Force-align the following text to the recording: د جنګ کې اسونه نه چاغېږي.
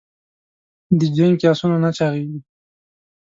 د 0.99 1.01
جنګ 1.15 1.33
کې 1.39 1.47
اسونه 1.51 1.77
نه 1.83 1.89
چاغېږي. 1.97 2.39